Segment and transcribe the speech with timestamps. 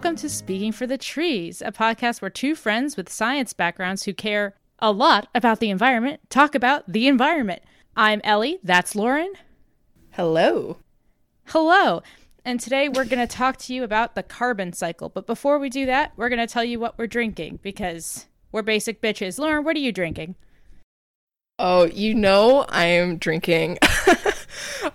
[0.00, 3.10] Hi there, and welcome to Speaking for the Trees, a podcast where two friends with
[3.10, 7.60] science backgrounds who care a lot about the environment talk about the environment.
[7.94, 9.34] I'm Ellie, that's Lauren.
[10.12, 10.78] Hello.
[11.48, 12.02] Hello.
[12.46, 15.10] And today we're going to talk to you about the carbon cycle.
[15.10, 18.62] But before we do that, we're going to tell you what we're drinking because we're
[18.62, 19.38] basic bitches.
[19.38, 20.34] Lauren, what are you drinking?
[21.58, 23.78] Oh, you know I am drinking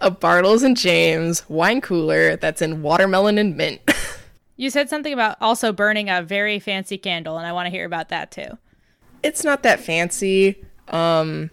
[0.01, 3.81] a Bartles and Jaymes wine cooler that's in watermelon and mint.
[4.57, 7.85] You said something about also burning a very fancy candle, and I want to hear
[7.85, 8.57] about that too.
[9.23, 10.63] It's not that fancy.
[10.87, 11.51] Um,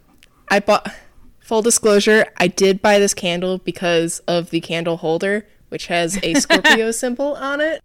[0.51, 0.93] I bought.
[1.41, 6.35] Full disclosure, I did buy this candle because of the candle holder, which has a
[6.35, 7.83] Scorpio symbol on it.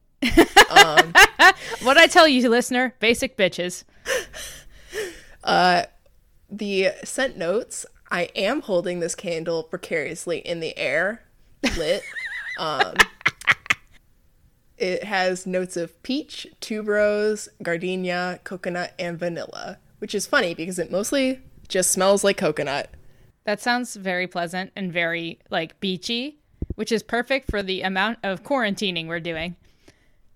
[0.70, 1.12] Um,
[1.82, 3.84] what I tell you, listener, basic bitches.
[5.44, 5.84] Uh,
[6.50, 7.86] the scent notes.
[8.12, 11.24] I am holding this candle precariously in the air,
[11.78, 12.04] lit.
[12.60, 12.96] um,
[14.78, 20.92] it has notes of peach, tuberose, gardenia, coconut, and vanilla, which is funny because it
[20.92, 22.90] mostly just smells like coconut.
[23.46, 26.40] That sounds very pleasant and very like beachy,
[26.76, 29.56] which is perfect for the amount of quarantining we're doing.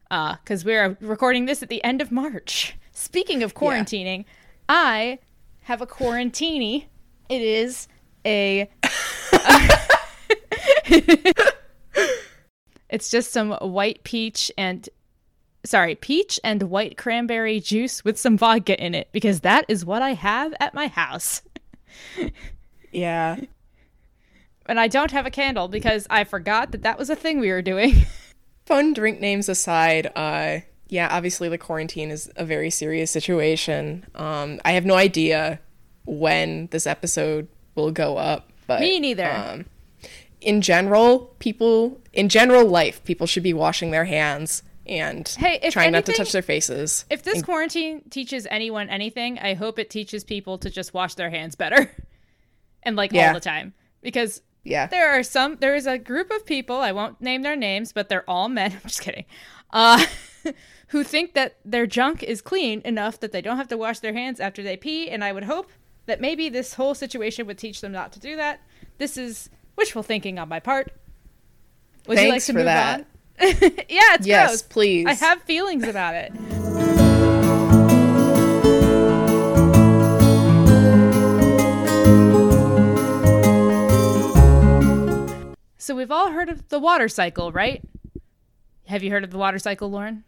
[0.10, 2.76] Uh, because we're recording this at the end of March.
[2.92, 4.24] Speaking of quarantining, yeah.
[4.68, 5.20] I
[5.64, 6.86] have a quarantini.
[7.30, 7.88] It is
[8.26, 8.70] a.
[12.92, 14.88] It's just some white peach and
[15.64, 20.02] sorry, peach and white cranberry juice with some vodka in it because that is what
[20.02, 21.42] I have at my house.
[22.92, 23.38] yeah.
[24.66, 27.52] And I don't have a candle because I forgot that that was a thing we
[27.52, 28.06] were doing.
[28.66, 34.06] Fun drink names aside, uh yeah, obviously the quarantine is a very serious situation.
[34.16, 35.60] Um I have no idea
[36.06, 39.32] when this episode will go up, but Me neither.
[39.32, 39.66] Um
[40.42, 45.88] in general, people in general life, people should be washing their hands and hey, trying
[45.88, 47.06] anything, not to touch their faces.
[47.10, 51.16] If this and, quarantine teaches anyone anything, I hope it teaches people to just wash
[51.16, 51.92] their hands better.
[52.84, 53.28] and like yeah.
[53.28, 53.74] all the time.
[54.02, 54.88] Because yeah.
[54.88, 58.10] There are some there is a group of people, I won't name their names, but
[58.10, 58.72] they're all men.
[58.76, 59.26] I'm just kidding.
[59.72, 60.06] Uh
[60.88, 64.14] who think that their junk is clean enough that they don't have to wash their
[64.14, 65.72] hands after they pee, and I would hope
[66.06, 68.60] that maybe this whole situation would teach them not to do that.
[68.98, 70.92] This is wishful thinking on my part.
[72.08, 73.00] Would Thanks you like to for move that.
[73.00, 73.06] on?
[73.90, 74.62] yeah, it's yes, gross.
[74.64, 75.08] please.
[75.08, 76.32] I have feelings about it.
[85.78, 87.84] So we've all heard of the water cycle, right?
[88.86, 90.24] Have you heard of the water cycle, Lauren?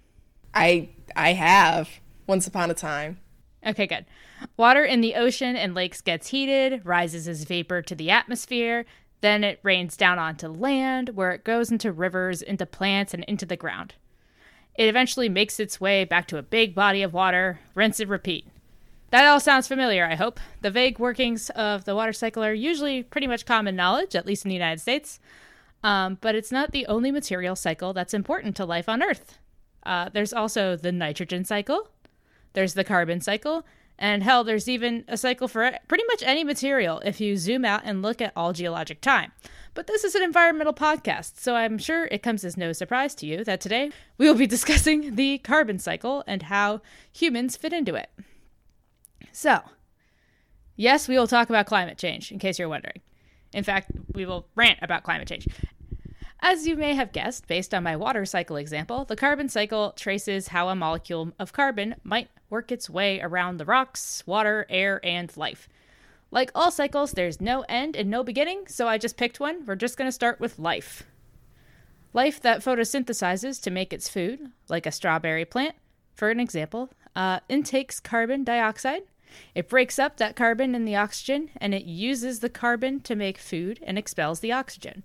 [0.54, 1.90] I I have
[2.26, 3.20] once upon a time.
[3.66, 4.06] Okay, good.
[4.58, 8.86] Water in the ocean and lakes gets heated, rises as vapor to the atmosphere,
[9.24, 13.46] then it rains down onto land, where it goes into rivers, into plants, and into
[13.46, 13.94] the ground.
[14.76, 18.46] It eventually makes its way back to a big body of water, rinse and repeat.
[19.12, 20.42] That all sounds familiar, I hope.
[20.60, 24.44] The vague workings of the water cycle are usually pretty much common knowledge, at least
[24.44, 25.22] in the United States.
[25.86, 29.38] Um, but it's not the only material cycle that's important to life on Earth.
[29.86, 31.88] Uh, there's also the nitrogen cycle,
[32.52, 33.66] there's the carbon cycle,
[33.98, 37.82] and hell, there's even a cycle for pretty much any material if you zoom out
[37.86, 39.32] and look at all geologic time.
[39.76, 43.26] But this is an environmental podcast, so I'm sure it comes as no surprise to
[43.26, 46.82] you that today we will be discussing the carbon cycle and how
[47.12, 48.10] humans fit into it.
[49.32, 49.62] So,
[50.76, 53.02] yes, we will talk about climate change, in case you're wondering.
[53.54, 55.48] In fact, we will rant about climate change.
[56.46, 60.50] As you may have guessed, based on my water cycle example, the carbon cycle traces
[60.50, 65.36] how a molecule of carbon might work its way around the rocks, water, air, and
[65.38, 65.70] life.
[66.32, 69.66] Like all cycles, there's no end and no beginning, so I just picked one.
[69.66, 71.04] We're just going to start with life.
[72.12, 75.76] Life that photosynthesizes to make its food, like a strawberry plant,
[76.14, 79.04] for an example, uh, intakes carbon dioxide.
[79.56, 83.38] It breaks up that carbon and the oxygen and it uses the carbon to make
[83.38, 85.04] food and expels the oxygen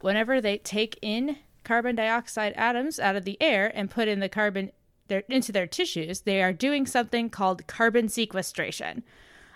[0.00, 4.28] whenever they take in carbon dioxide atoms out of the air and put in the
[4.28, 4.70] carbon
[5.08, 9.02] their, into their tissues, they are doing something called carbon sequestration.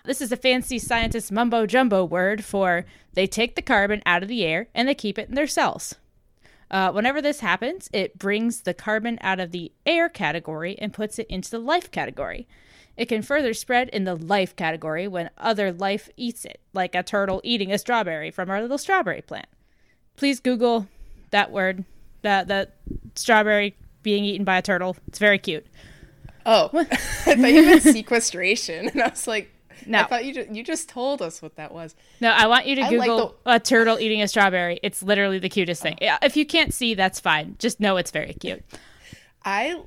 [0.05, 4.29] This is a fancy scientist mumbo jumbo word for they take the carbon out of
[4.29, 5.95] the air and they keep it in their cells.
[6.69, 11.19] Uh, whenever this happens, it brings the carbon out of the air category and puts
[11.19, 12.47] it into the life category.
[12.97, 17.03] It can further spread in the life category when other life eats it, like a
[17.03, 19.47] turtle eating a strawberry from our little strawberry plant
[20.15, 20.87] please Google
[21.31, 21.83] that word,
[22.21, 22.75] that that
[23.15, 24.95] strawberry being eaten by a turtle.
[25.07, 25.65] It's very cute.
[26.45, 29.49] Oh, I thought you meant sequestration, and I was like,
[29.85, 29.99] no.
[29.99, 31.95] I thought you just, you just told us what that was.
[32.21, 33.51] No, I want you to Google like the...
[33.51, 34.79] a turtle eating a strawberry.
[34.83, 35.97] It's literally the cutest thing.
[36.01, 36.17] Oh.
[36.21, 37.55] If you can't see, that's fine.
[37.59, 38.63] Just know it's very cute.
[39.45, 39.81] I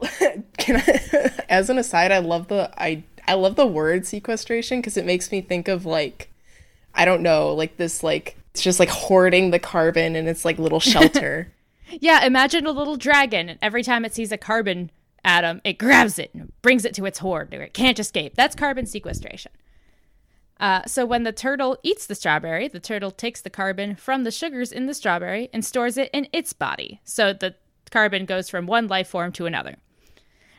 [0.58, 4.96] can I, as an aside, I love the I I love the word sequestration because
[4.96, 6.30] it makes me think of like
[6.94, 10.58] I don't know, like this like it's just like hoarding the carbon and it's like
[10.58, 11.52] little shelter.
[12.00, 14.90] yeah, imagine a little dragon and every time it sees a carbon
[15.22, 18.34] atom, it grabs it and brings it to its hoard where it can't escape.
[18.34, 19.52] That's carbon sequestration.
[20.58, 24.30] Uh, so when the turtle eats the strawberry, the turtle takes the carbon from the
[24.30, 27.02] sugars in the strawberry and stores it in its body.
[27.04, 27.56] So the
[27.90, 29.76] carbon goes from one life form to another.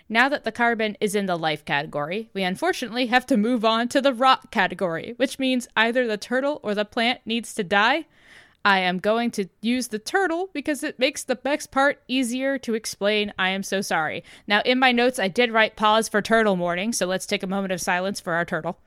[0.10, 3.90] Now that the carbon is in the life category, we unfortunately have to move on
[3.90, 8.06] to the rock category, which means either the turtle or the plant needs to die.
[8.64, 12.74] I am going to use the turtle because it makes the next part easier to
[12.74, 13.34] explain.
[13.38, 14.24] I am so sorry.
[14.46, 17.48] Now, in my notes, I did write pause for turtle mourning, so let's take a
[17.48, 18.78] moment of silence for our turtle.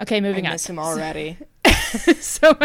[0.00, 0.54] Okay, moving I on.
[0.54, 1.38] miss him already.
[2.20, 2.56] so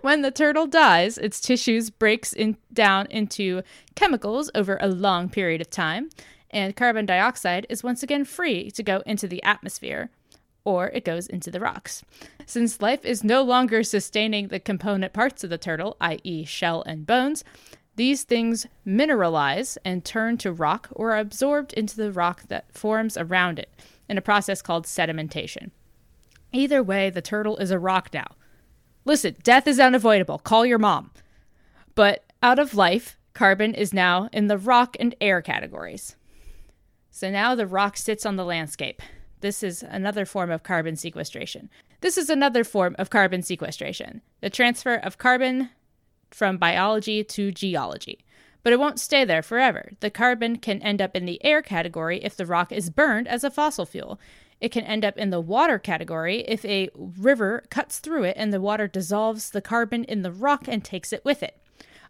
[0.00, 3.62] when the turtle dies, its tissues breaks in, down into
[3.94, 6.10] chemicals over a long period of time,
[6.50, 10.10] and carbon dioxide is once again free to go into the atmosphere,
[10.64, 12.04] or it goes into the rocks.
[12.46, 17.06] Since life is no longer sustaining the component parts of the turtle, i.e., shell and
[17.06, 17.44] bones,
[17.96, 23.16] these things mineralize and turn to rock or are absorbed into the rock that forms
[23.16, 23.70] around it
[24.08, 25.70] in a process called sedimentation.
[26.52, 28.26] Either way, the turtle is a rock now.
[29.04, 30.38] Listen, death is unavoidable.
[30.38, 31.10] Call your mom.
[31.94, 36.16] But out of life, carbon is now in the rock and air categories.
[37.10, 39.02] So now the rock sits on the landscape.
[39.40, 41.68] This is another form of carbon sequestration.
[42.00, 45.70] This is another form of carbon sequestration the transfer of carbon
[46.30, 48.24] from biology to geology.
[48.62, 49.92] But it won't stay there forever.
[50.00, 53.42] The carbon can end up in the air category if the rock is burned as
[53.42, 54.20] a fossil fuel.
[54.62, 58.52] It can end up in the water category if a river cuts through it and
[58.52, 61.58] the water dissolves the carbon in the rock and takes it with it.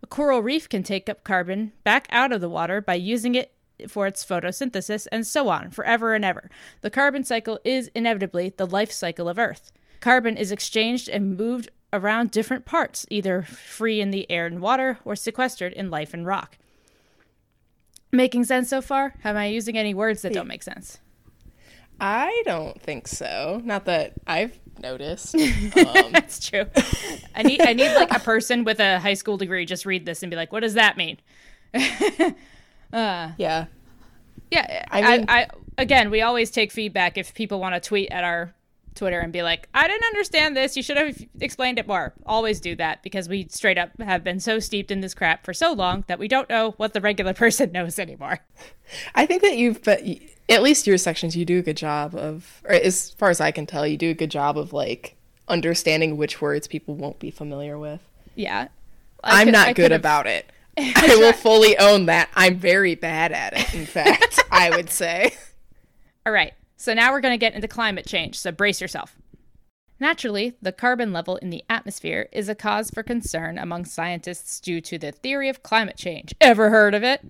[0.02, 3.54] A coral reef can take up carbon back out of the water by using it
[3.88, 6.50] for its photosynthesis, and so on, forever and ever.
[6.82, 9.72] The carbon cycle is inevitably the life cycle of Earth.
[10.00, 14.98] Carbon is exchanged and moved around different parts, either free in the air and water
[15.06, 16.58] or sequestered in life and rock.
[18.12, 19.14] Making sense so far?
[19.24, 20.98] Am I using any words that don't make sense?
[22.04, 23.60] I don't think so.
[23.64, 25.36] Not that I've noticed.
[25.76, 26.66] Um, That's true.
[27.34, 30.22] I need I need like a person with a high school degree just read this
[30.22, 31.18] and be like, "What does that mean?"
[32.92, 33.66] yeah.
[34.50, 35.46] Yeah, I I, mean- I,
[35.78, 38.52] again, we always take feedback if people want to tweet at our
[38.94, 40.76] Twitter and be like, "I didn't understand this.
[40.76, 44.40] You should have explained it more." Always do that because we straight up have been
[44.40, 47.34] so steeped in this crap for so long that we don't know what the regular
[47.44, 48.40] person knows anymore.
[49.14, 50.02] I think that you've, but
[50.48, 53.50] at least your sections, you do a good job of, or as far as I
[53.50, 55.16] can tell, you do a good job of like
[55.48, 58.00] understanding which words people won't be familiar with.
[58.34, 58.68] Yeah,
[59.22, 60.46] I I'm not I good about it.
[60.78, 62.30] I will fully own that.
[62.34, 65.34] I'm very bad at it, in fact, I would say.
[66.24, 69.16] All right, so now we're going to get into climate change, so brace yourself.
[70.00, 74.80] Naturally, the carbon level in the atmosphere is a cause for concern among scientists due
[74.80, 76.34] to the theory of climate change.
[76.40, 77.20] Ever heard of it?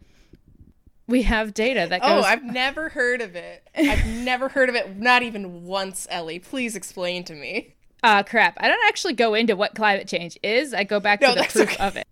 [1.06, 2.24] We have data that goes.
[2.24, 2.26] Oh.
[2.26, 3.68] I've never heard of it.
[3.76, 6.38] I've never heard of it, not even once, Ellie.
[6.38, 7.74] Please explain to me.
[8.02, 8.56] Ah, crap.
[8.56, 10.72] I don't actually go into what climate change is.
[10.72, 11.84] I go back No, to the proof okay.
[11.86, 12.06] of it.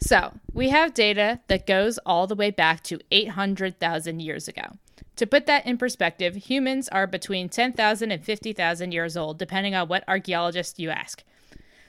[0.00, 4.76] So, we have data that goes all the way back to 800,000 years ago.
[5.18, 9.88] To put that in perspective, humans are between 10,000 and 50,000 years old, depending on
[9.88, 11.24] what archaeologist you ask.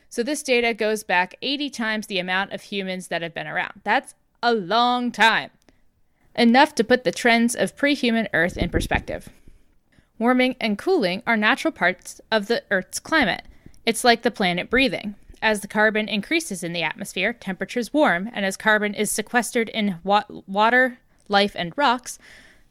[0.09, 3.81] So, this data goes back 80 times the amount of humans that have been around.
[3.83, 5.51] That's a long time.
[6.33, 9.29] Enough to put the trends of pre human Earth in perspective.
[10.17, 13.43] Warming and cooling are natural parts of the Earth's climate.
[13.86, 15.13] It's like the planet breathing.
[15.39, 20.00] As the carbon increases in the atmosphere, temperatures warm, and as carbon is sequestered in
[20.03, 22.17] wa- water, life, and rocks,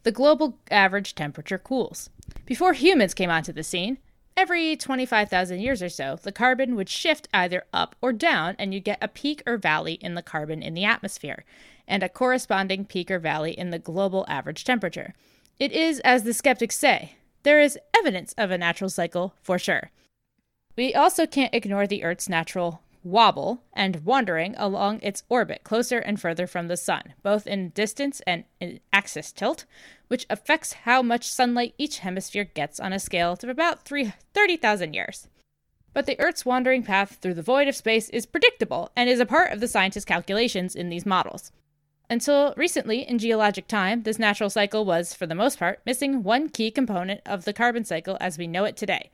[0.03, 2.11] the global average temperature cools.
[2.47, 3.99] Before humans came onto the scene,
[4.37, 8.81] every 25,000 years or so, the carbon would shift either up or down, and you
[8.81, 11.45] get a peak or valley in the carbon in the atmosphere,
[11.87, 15.15] and a corresponding peak or valley in the global average temperature.
[15.59, 19.91] It is, as the skeptics say, there is evidence of a natural cycle for sure.
[20.77, 26.21] We also can't ignore the Earth's natural wobble and wandering along its orbit closer and
[26.21, 29.65] further from the Sun, both in distance and in axis tilt,
[30.09, 35.29] which affects how much sunlight each hemisphere gets on a scale of about 30,000 years.
[35.93, 39.27] But the Earth's wandering path through the void of space is predictable and is a
[39.27, 41.51] part of the scientists' calculations in these models.
[42.11, 46.49] Until recently, in geologic time, this natural cycle was, for the most part, missing one
[46.49, 49.11] key component of the carbon cycle as we know it today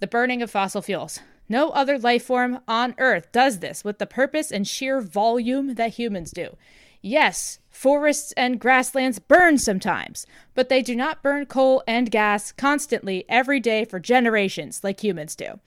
[0.00, 1.20] the burning of fossil fuels.
[1.48, 5.94] No other life form on Earth does this with the purpose and sheer volume that
[5.94, 6.56] humans do.
[7.02, 13.26] Yes, forests and grasslands burn sometimes, but they do not burn coal and gas constantly
[13.28, 15.60] every day for generations like humans do.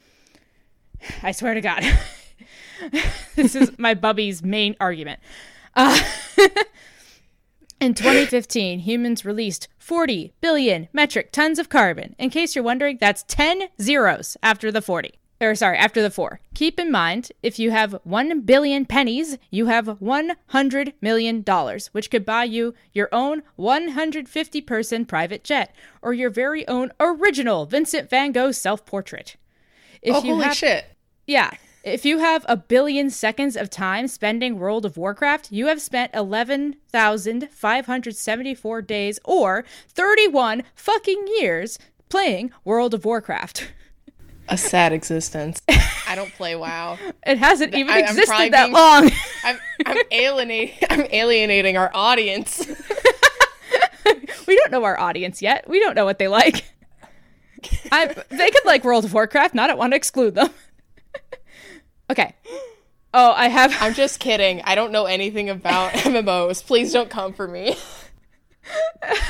[1.23, 1.83] I swear to God.
[3.35, 5.19] this is my bubby's main argument.
[5.75, 6.01] Uh,
[7.79, 12.15] in 2015, humans released 40 billion metric tons of carbon.
[12.17, 16.39] In case you're wondering, that's 10 zeros after the 40 or sorry, after the four.
[16.53, 21.45] Keep in mind, if you have 1 billion pennies, you have $100 million,
[21.91, 27.65] which could buy you your own 150 person private jet or your very own original
[27.65, 29.35] Vincent van Gogh self portrait.
[30.05, 30.85] Oh, holy have, shit.
[31.25, 31.49] Yeah.
[31.83, 36.13] If you have a billion seconds of time spending World of Warcraft, you have spent
[36.13, 41.79] 11,574 days or 31 fucking years
[42.09, 43.71] playing World of Warcraft.
[44.49, 45.61] a sad existence.
[46.07, 46.97] I don't play WoW.
[47.25, 49.11] It hasn't even I, existed that being, long.
[49.43, 50.75] I'm, I'm alienating.
[50.89, 52.65] I'm alienating our audience.
[54.47, 55.69] we don't know our audience yet.
[55.69, 56.65] We don't know what they like.
[57.91, 59.55] I, they could like World of Warcraft.
[59.55, 60.49] Not I want to exclude them.
[62.09, 62.33] okay.
[63.13, 63.75] Oh, I have.
[63.79, 64.61] I'm just kidding.
[64.63, 66.65] I don't know anything about MMOs.
[66.65, 67.75] Please don't come for me.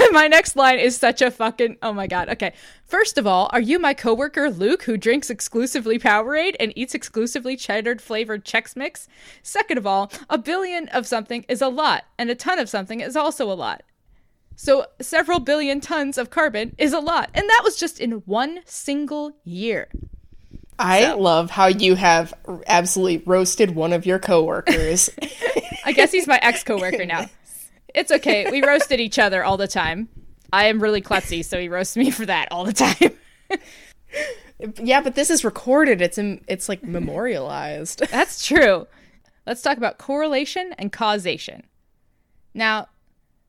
[0.11, 2.29] my next line is such a fucking oh my god.
[2.29, 2.53] Okay.
[2.85, 7.55] First of all, are you my coworker Luke who drinks exclusively Powerade and eats exclusively
[7.55, 9.07] cheddar flavored Chex Mix?
[9.43, 13.01] Second of all, a billion of something is a lot, and a ton of something
[13.01, 13.83] is also a lot.
[14.55, 18.59] So several billion tons of carbon is a lot, and that was just in one
[18.65, 19.89] single year.
[20.79, 21.17] I so.
[21.17, 22.33] love how you have
[22.67, 25.09] absolutely roasted one of your coworkers.
[25.85, 27.25] I guess he's my ex coworker now.
[27.98, 28.51] It's okay.
[28.51, 30.08] We roasted each other all the time.
[30.54, 33.18] I am really klutzy, so he roasts me for that all the time.
[34.84, 36.00] yeah, but this is recorded.
[36.00, 38.04] It's in, it's like memorialized.
[38.12, 38.86] That's true.
[39.48, 41.63] Let's talk about correlation and causation.
[42.54, 42.88] Now,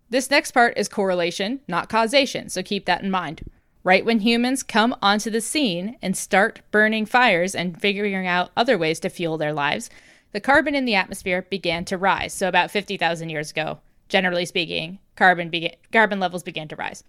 [0.09, 3.43] this next part is correlation, not causation, so keep that in mind.
[3.85, 8.79] Right when humans come onto the scene and start burning fires and figuring out other
[8.79, 9.91] ways to fuel their lives,
[10.33, 12.33] the carbon in the atmosphere began to rise.
[12.33, 17.05] So, about 50,000 years ago, generally speaking, carbon, began, carbon levels began to rise.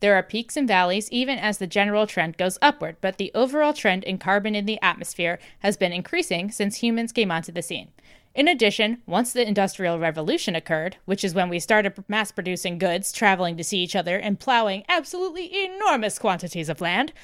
[0.00, 3.72] There are peaks and valleys even as the general trend goes upward, but the overall
[3.72, 7.88] trend in carbon in the atmosphere has been increasing since humans came onto the scene.
[8.34, 13.10] In addition, once the Industrial Revolution occurred, which is when we started mass producing goods,
[13.10, 17.14] traveling to see each other, and plowing absolutely enormous quantities of land,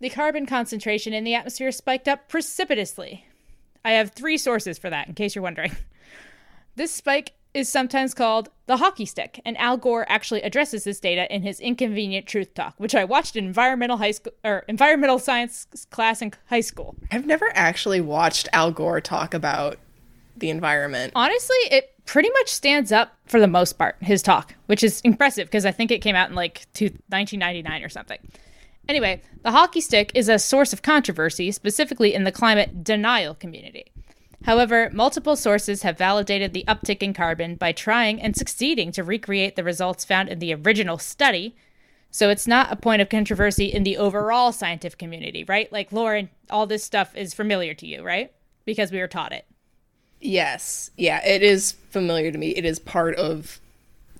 [0.00, 3.24] the carbon concentration in the atmosphere spiked up precipitously.
[3.84, 5.76] I have three sources for that, in case you're wondering.
[6.74, 11.32] This spike is sometimes called the hockey stick, and Al Gore actually addresses this data
[11.34, 15.66] in his Inconvenient Truth Talk, which I watched in environmental high school or environmental science
[15.90, 16.96] class in high school.
[17.10, 19.78] I've never actually watched Al Gore talk about
[20.36, 21.12] the environment.
[21.16, 25.46] Honestly, it pretty much stands up for the most part his talk, which is impressive
[25.46, 28.18] because I think it came out in like 1999 or something.
[28.86, 33.90] Anyway, the hockey stick is a source of controversy, specifically in the climate denial community.
[34.44, 39.56] However, multiple sources have validated the uptick in carbon by trying and succeeding to recreate
[39.56, 41.56] the results found in the original study.
[42.10, 45.70] So it's not a point of controversy in the overall scientific community, right?
[45.72, 48.32] Like, Lauren, all this stuff is familiar to you, right?
[48.64, 49.46] Because we were taught it.
[50.20, 50.90] Yes.
[50.96, 52.50] Yeah, it is familiar to me.
[52.50, 53.60] It is part of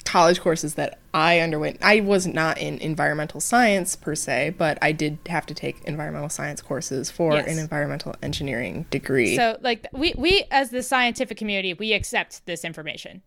[0.06, 1.78] college courses that I underwent.
[1.82, 6.28] I was not in environmental science per se, but I did have to take environmental
[6.28, 7.46] science courses for yes.
[7.46, 9.36] an environmental engineering degree.
[9.36, 13.22] So, like we we as the scientific community, we accept this information.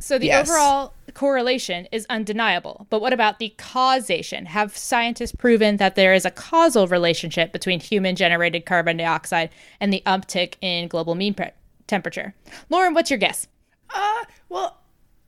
[0.00, 0.48] So the yes.
[0.48, 2.86] overall correlation is undeniable.
[2.88, 4.46] But what about the causation?
[4.46, 9.92] Have scientists proven that there is a causal relationship between human generated carbon dioxide and
[9.92, 11.50] the uptick in global mean pre-
[11.86, 12.34] temperature?
[12.70, 13.46] Lauren, what's your guess?
[13.94, 14.79] Uh, well,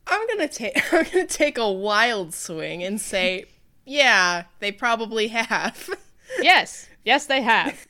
[0.07, 3.47] I'm gonna take I'm gonna take a wild swing and say,
[3.85, 5.91] yeah, they probably have.
[6.41, 7.87] yes, yes, they have.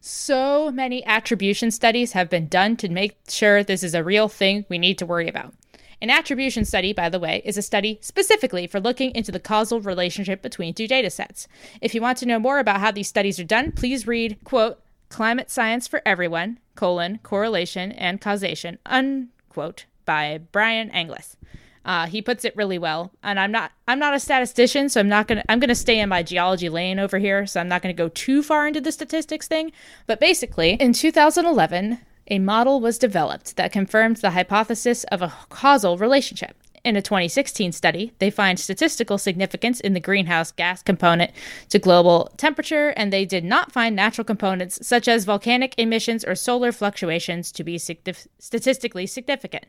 [0.00, 4.64] so many attribution studies have been done to make sure this is a real thing
[4.68, 5.54] we need to worry about.
[6.02, 9.82] An attribution study, by the way, is a study specifically for looking into the causal
[9.82, 11.46] relationship between two data sets.
[11.82, 14.80] If you want to know more about how these studies are done, please read, quote,
[15.10, 21.36] Climate Science for Everyone, colon, Correlation and Causation, unquote, by Brian Angliss.
[21.84, 25.08] Uh, he puts it really well, and I'm not I'm not a statistician, so I'm
[25.08, 27.46] not gonna I'm gonna stay in my geology lane over here.
[27.46, 29.70] So I'm not gonna go too far into the statistics thing.
[30.08, 35.96] But basically, in 2011, a model was developed that confirmed the hypothesis of a causal
[35.96, 36.56] relationship.
[36.82, 41.30] In a 2016 study, they find statistical significance in the greenhouse gas component
[41.68, 46.34] to global temperature, and they did not find natural components such as volcanic emissions or
[46.34, 49.66] solar fluctuations to be statistically significant.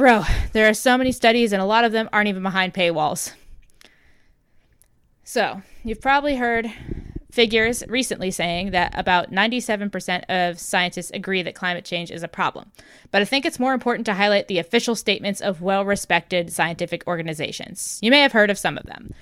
[0.00, 3.34] Bro, there are so many studies, and a lot of them aren't even behind paywalls.
[5.24, 6.72] So, you've probably heard
[7.30, 12.72] figures recently saying that about 97% of scientists agree that climate change is a problem.
[13.10, 17.06] But I think it's more important to highlight the official statements of well respected scientific
[17.06, 17.98] organizations.
[18.00, 19.12] You may have heard of some of them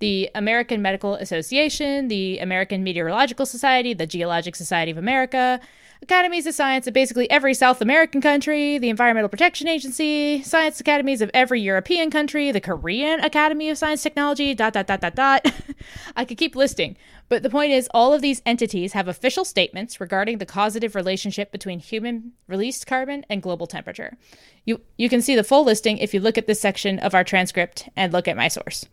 [0.00, 5.58] the American Medical Association, the American Meteorological Society, the Geologic Society of America,
[6.02, 11.20] academies of science of basically every South American country, the Environmental Protection Agency, science academies
[11.20, 15.46] of every European country, the Korean Academy of Science Technology, dot, dot, dot, dot, dot.
[16.16, 16.96] I could keep listing.
[17.28, 21.50] But the point is, all of these entities have official statements regarding the causative relationship
[21.50, 24.16] between human released carbon and global temperature.
[24.64, 27.24] You, you can see the full listing if you look at this section of our
[27.24, 28.86] transcript and look at my source.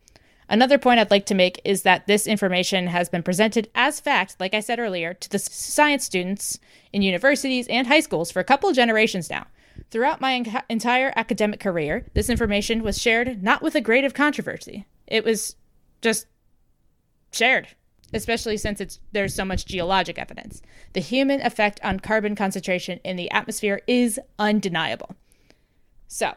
[0.50, 4.36] Another point I'd like to make is that this information has been presented as fact,
[4.39, 6.60] like I said earlier, to the science students
[6.93, 9.47] in universities and high schools for a couple of generations now.
[9.89, 14.13] Throughout my en- entire academic career, this information was shared not with a grade of
[14.13, 14.85] controversy.
[15.07, 15.55] It was
[16.01, 16.27] just
[17.31, 17.67] shared,
[18.13, 20.62] especially since it's, there's so much geologic evidence.
[20.93, 25.15] The human effect on carbon concentration in the atmosphere is undeniable.
[26.07, 26.33] So,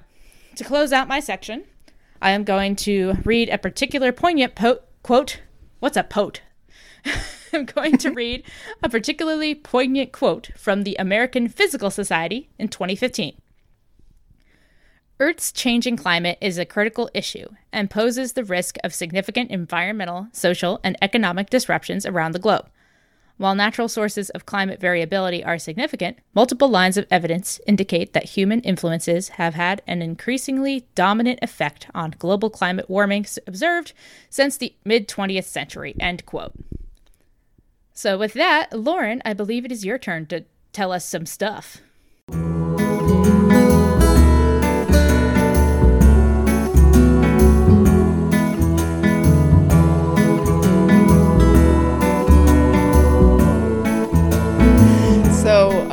[0.57, 1.65] to close out my section,
[2.23, 5.41] I am going to read a particular poignant po- quote.
[5.81, 6.41] What's a pote?
[7.53, 8.43] I'm going to read
[8.83, 13.41] a particularly poignant quote from the American Physical Society in 2015.
[15.19, 20.79] Earth's changing climate is a critical issue and poses the risk of significant environmental, social,
[20.85, 22.69] and economic disruptions around the globe.
[23.39, 28.61] While natural sources of climate variability are significant, multiple lines of evidence indicate that human
[28.61, 33.93] influences have had an increasingly dominant effect on global climate warming observed
[34.31, 35.95] since the mid 20th century.
[36.01, 36.53] End quote.
[37.99, 41.79] So, with that, Lauren, I believe it is your turn to tell us some stuff.
[55.43, 55.89] So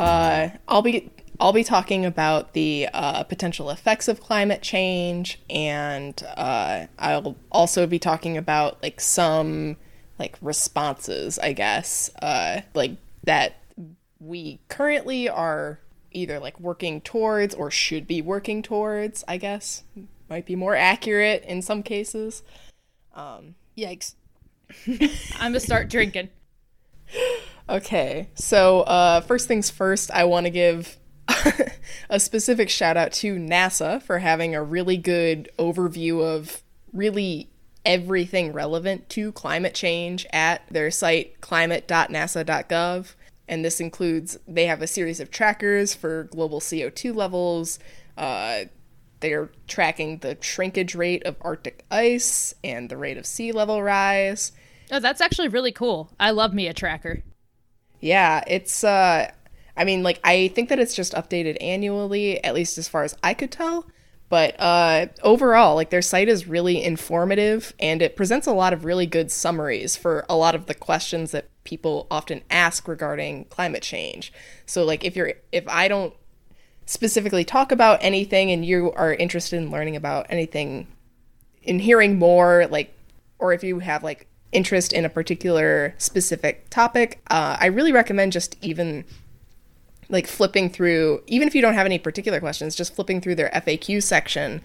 [0.68, 6.88] I'll be I'll be talking about the uh, potential effects of climate change, and uh,
[7.00, 9.78] I'll also be talking about like some
[10.24, 13.58] like responses, I guess, uh, like that
[14.22, 15.80] we currently are
[16.14, 19.26] either like working towards or should be working towards.
[19.28, 19.84] I guess
[20.30, 22.42] might be more accurate in some cases.
[23.14, 24.16] Um, Yikes!
[24.88, 26.30] I'm gonna start drinking.
[27.68, 30.96] Okay, so uh, first things first, I want to give
[32.10, 37.50] a specific shout out to NASA for having a really good overview of really
[37.86, 43.16] everything relevant to climate change at their site climate.nasa.gov.
[43.48, 47.78] And this includes, they have a series of trackers for global CO2 levels.
[48.18, 48.66] Uh,
[49.24, 54.52] they're tracking the shrinkage rate of Arctic ice and the rate of sea level rise.
[54.92, 56.12] Oh, that's actually really cool.
[56.20, 57.24] I love me a tracker.
[58.02, 59.32] Yeah, it's uh
[59.78, 63.16] I mean like I think that it's just updated annually at least as far as
[63.24, 63.88] I could tell,
[64.34, 68.84] but uh overall like their site is really informative and it presents a lot of
[68.84, 73.84] really good summaries for a lot of the questions that people often ask regarding climate
[73.84, 74.34] change.
[74.66, 76.16] So like if you're if I don't
[76.88, 80.88] specifically talk about anything and you are interested in learning about anything
[81.62, 82.92] in hearing more like
[83.38, 88.32] or if you have like interest in a particular specific topic, uh, I really recommend
[88.32, 89.06] just even
[90.14, 93.50] like flipping through, even if you don't have any particular questions, just flipping through their
[93.50, 94.62] FAQ section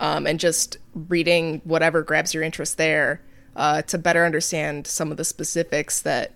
[0.00, 3.20] um, and just reading whatever grabs your interest there
[3.56, 6.32] uh, to better understand some of the specifics that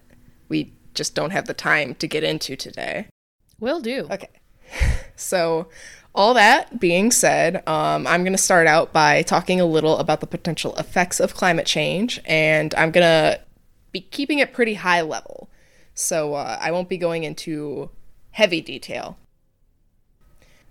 [0.48, 3.06] we just don't have the time to get into today.
[3.58, 4.06] Will do.
[4.10, 4.28] Okay.
[5.16, 5.68] So,
[6.14, 10.20] all that being said, um, I'm going to start out by talking a little about
[10.20, 13.38] the potential effects of climate change, and I'm going to
[13.92, 15.50] be keeping it pretty high level.
[15.92, 17.90] So uh, I won't be going into
[18.32, 19.16] heavy detail.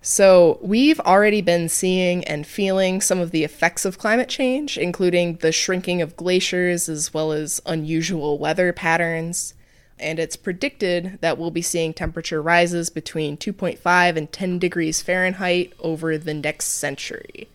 [0.02, 5.36] So, we've already been seeing and feeling some of the effects of climate change, including
[5.36, 9.52] the shrinking of glaciers as well as unusual weather patterns
[10.00, 15.72] and it's predicted that we'll be seeing temperature rises between 2.5 and 10 degrees Fahrenheit
[15.78, 17.48] over the next century.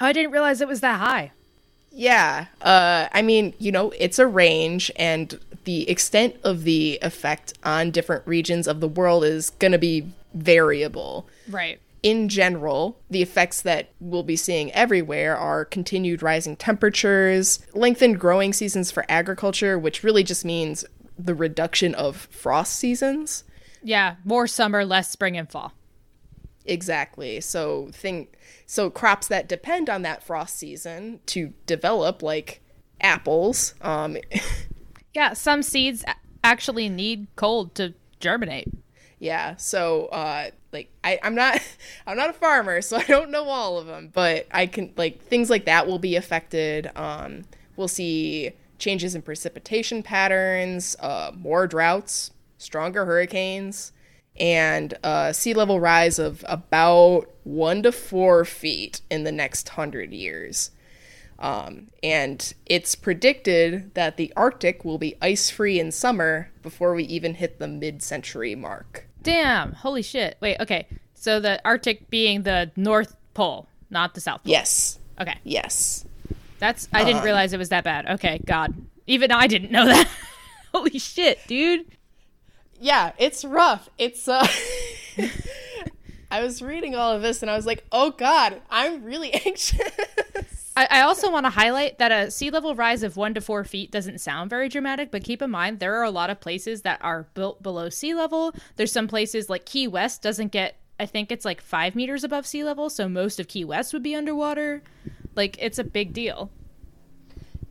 [0.00, 1.32] Oh, I didn't realize it was that high.
[1.98, 2.46] Yeah.
[2.62, 7.90] Uh, I mean, you know, it's a range, and the extent of the effect on
[7.90, 11.26] different regions of the world is going to be variable.
[11.50, 11.80] Right.
[12.04, 18.52] In general, the effects that we'll be seeing everywhere are continued rising temperatures, lengthened growing
[18.52, 20.84] seasons for agriculture, which really just means
[21.18, 23.42] the reduction of frost seasons.
[23.82, 25.72] Yeah, more summer, less spring and fall.
[26.64, 27.40] Exactly.
[27.40, 28.28] So thing
[28.70, 32.60] so crops that depend on that frost season to develop like
[33.00, 34.16] apples um
[35.14, 36.04] Yeah, some seeds
[36.44, 38.68] actually need cold to germinate.
[39.18, 41.60] yeah so uh like I, i'm not
[42.06, 45.22] i'm not a farmer so i don't know all of them but i can like
[45.22, 47.44] things like that will be affected um
[47.76, 53.92] we'll see changes in precipitation patterns uh more droughts stronger hurricanes
[54.38, 60.12] and uh, sea level rise of about one to four feet in the next hundred
[60.12, 60.70] years
[61.38, 67.04] um, and it's predicted that the Arctic will be ice free in summer before we
[67.04, 69.06] even hit the mid century mark.
[69.22, 70.36] Damn, holy shit.
[70.40, 70.86] Wait, okay.
[71.14, 74.50] So the Arctic being the North Pole, not the South Pole.
[74.50, 74.98] Yes.
[75.20, 75.36] Okay.
[75.44, 76.04] Yes.
[76.58, 78.06] That's I didn't realize it was that bad.
[78.06, 78.74] Okay, god.
[79.06, 80.08] Even I didn't know that.
[80.74, 81.86] holy shit, dude.
[82.80, 83.88] Yeah, it's rough.
[83.96, 84.46] It's uh
[86.30, 89.80] I was reading all of this and I was like, "Oh god, I'm really anxious."
[90.76, 93.90] I, also want to highlight that a sea level rise of one to four feet
[93.90, 97.00] doesn't sound very dramatic, but keep in mind there are a lot of places that
[97.02, 98.54] are built below sea level.
[98.76, 102.46] There's some places like Key West doesn't get, I think it's like five meters above
[102.46, 104.82] sea level, so most of Key West would be underwater.
[105.34, 106.50] Like it's a big deal.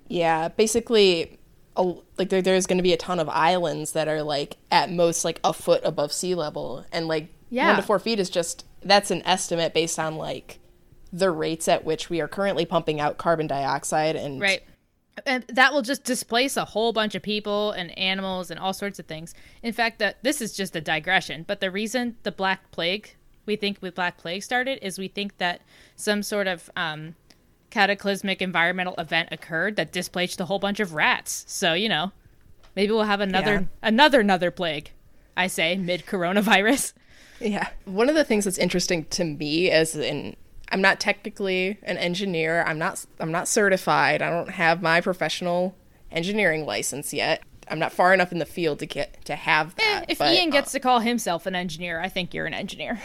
[0.10, 1.38] Yeah, basically,
[1.76, 4.92] a, like there, there's going to be a ton of islands that are like at
[4.92, 7.68] most like a foot above sea level, and like Yeah.
[7.68, 10.60] one to four feet is just that's an estimate based on like
[11.14, 14.62] the rates at which we are currently pumping out carbon dioxide and Right.
[15.26, 19.00] And that will just displace a whole bunch of people and animals and all sorts
[19.00, 19.34] of things.
[19.64, 23.16] In fact, that this is just a digression, but the reason the Black Plague
[23.48, 25.62] we think with Black Plague started is we think that
[25.96, 27.16] some sort of um,
[27.70, 31.46] cataclysmic environmental event occurred that displaced a whole bunch of rats.
[31.48, 32.12] So you know,
[32.76, 33.66] maybe we'll have another Yeah.
[33.82, 34.92] another another plague.
[35.36, 36.94] I say mid coronavirus.
[37.40, 37.68] Yeah.
[37.86, 40.36] One of the things that's interesting to me as in
[40.70, 42.64] I'm not technically an engineer.
[42.64, 44.22] I'm not I'm not certified.
[44.22, 45.76] I don't have my professional
[46.12, 47.42] engineering license yet.
[47.70, 50.04] I'm not far enough in the field to get to have that.
[50.04, 52.54] Eh, If but, Ian uh, gets to call himself an engineer, I think you're an
[52.54, 53.02] engineer.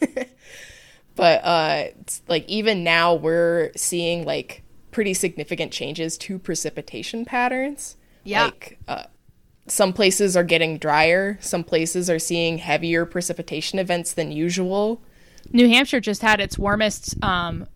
[1.16, 7.96] but uh it's like even now we're seeing like pretty significant changes to precipitation patterns.
[8.24, 8.44] Yeah.
[8.44, 9.04] Like uh
[9.68, 15.00] some places are getting drier, some places are seeing heavier precipitation events than usual.
[15.52, 17.66] New Hampshire just had its warmest um,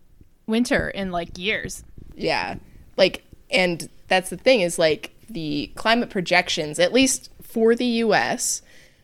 [0.47, 1.83] winter in like years.
[2.15, 2.55] Yeah.
[2.97, 8.61] Like, and that's the thing is like the climate projections, at least for the US,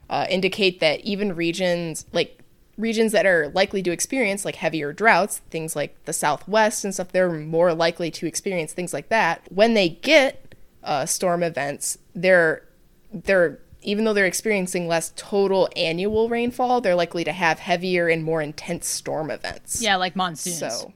[0.09, 2.39] uh, indicate that even regions like
[2.77, 7.11] regions that are likely to experience like heavier droughts, things like the Southwest and stuff,
[7.11, 9.41] they're more likely to experience things like that.
[9.49, 12.63] When they get uh, storm events, they're
[13.11, 18.23] they're even though they're experiencing less total annual rainfall, they're likely to have heavier and
[18.23, 19.81] more intense storm events.
[19.81, 20.59] Yeah, like monsoons.
[20.59, 20.93] So,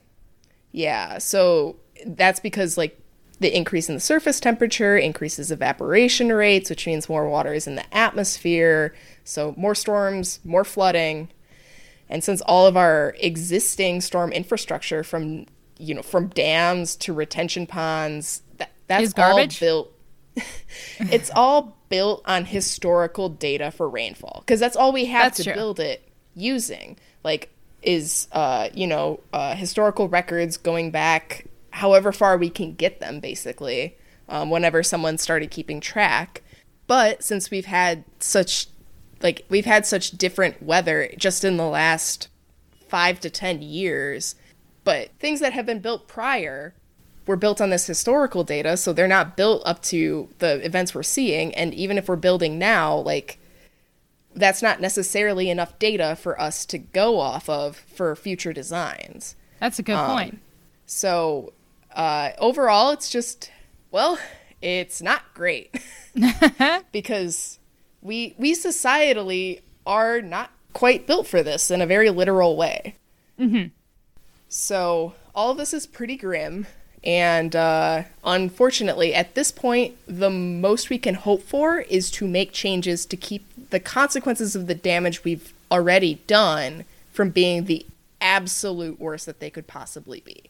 [0.71, 1.17] yeah.
[1.17, 2.99] So that's because like
[3.39, 7.76] the increase in the surface temperature increases evaporation rates, which means more water is in
[7.76, 8.93] the atmosphere.
[9.23, 11.30] So more storms, more flooding.
[12.10, 15.45] And since all of our existing storm infrastructure from
[15.80, 19.63] you know from dams to retention ponds, that, that's Is garbage?
[19.63, 19.93] all built
[20.99, 25.43] it's all built on historical data for rainfall because that's all we have That's to
[25.43, 25.53] true.
[25.53, 27.53] build it using like
[27.84, 33.19] is uh you know uh historical records going back however far we can get them
[33.19, 33.95] basically
[34.27, 36.41] um, whenever someone started keeping track
[36.88, 38.69] but since we've had such
[39.21, 42.27] like we've had such different weather just in the last
[42.88, 44.34] five to ten years
[44.84, 46.73] but things that have been built prior
[47.25, 51.03] were built on this historical data so they're not built up to the events we're
[51.03, 51.53] seeing.
[51.55, 53.39] And even if we're building now like
[54.36, 59.36] that's not necessarily enough data for us to go off of for future designs.
[59.59, 60.39] That's a good Um, point.
[60.86, 61.53] so
[61.95, 63.51] uh, overall it's just
[63.91, 64.17] well
[64.62, 65.75] it's not great.
[66.91, 67.59] Because
[68.01, 72.95] we we societally are not quite built for this in a very literal way.
[74.49, 76.67] So all of this is pretty grim.
[77.03, 82.53] And uh, unfortunately, at this point, the most we can hope for is to make
[82.53, 87.85] changes to keep the consequences of the damage we've already done from being the
[88.21, 90.43] absolute worst that they could possibly be.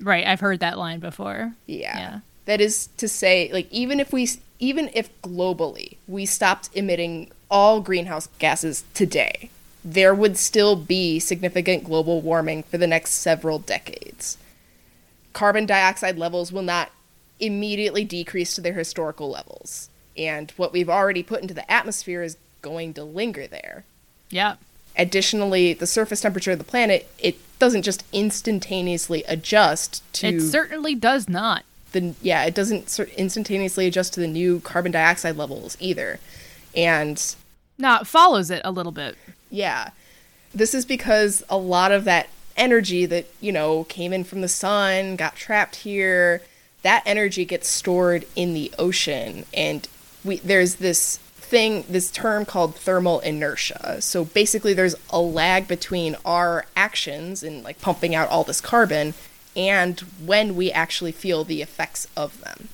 [0.00, 1.54] Right, I've heard that line before.
[1.66, 1.98] Yeah.
[1.98, 2.20] Yeah.
[2.44, 4.28] That is to say, like, even if we,
[4.60, 9.50] even if globally we stopped emitting all greenhouse gases today,
[9.84, 14.38] there would still be significant global warming for the next several decades.
[15.36, 16.90] Carbon dioxide levels will not
[17.38, 19.90] immediately decrease to their historical levels.
[20.16, 23.84] And what we've already put into the atmosphere is going to linger there.
[24.30, 24.56] Yeah.
[24.96, 30.94] additionally, the surface temperature of the planet it doesn't just instantaneously adjust to It certainly
[30.94, 31.64] does not.
[31.92, 36.18] the yeah it doesn't instantaneously adjust to the new carbon dioxide levels either,
[36.74, 37.34] and
[37.78, 39.16] No, it follows it a little bit.
[39.50, 39.90] yeah,
[40.54, 44.48] this is because a lot of that energy that you know came in from the
[44.48, 46.42] sun got trapped here.
[46.82, 49.88] That energy gets stored in the ocean, and
[50.24, 54.00] we there's this thing, this term called thermal inertia.
[54.02, 59.14] So basically, there's a lag between our actions in like pumping out all this carbon
[59.56, 62.68] and when we actually feel the effects of them.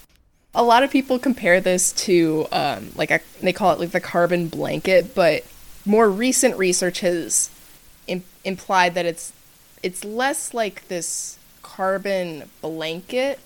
[0.54, 4.00] A lot of people compare this to um, like a, they call it like the
[4.00, 5.44] carbon blanket, but
[5.86, 7.50] more recent research has
[8.06, 9.32] Im- implied that it's
[9.82, 13.38] it's less like this carbon blanket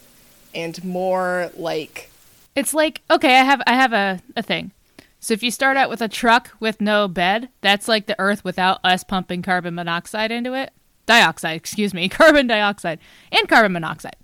[0.55, 2.11] and more like
[2.55, 4.72] It's like okay, I have I have a, a thing.
[5.20, 8.44] So if you start out with a truck with no bed, that's like the Earth
[8.44, 10.72] without us pumping carbon monoxide into it.
[11.07, 12.99] Dioxide, excuse me, carbon dioxide
[13.33, 14.16] and carbon monoxide.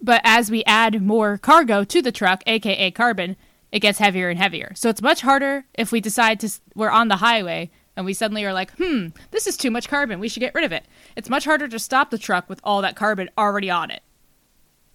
[0.00, 3.36] But as we add more cargo to the truck, aka carbon,
[3.72, 4.72] it gets heavier and heavier.
[4.74, 8.44] So it's much harder if we decide to we're on the highway and we suddenly
[8.44, 10.20] are like, "Hmm, this is too much carbon.
[10.20, 12.80] We should get rid of it." It's much harder to stop the truck with all
[12.80, 14.04] that carbon already on it.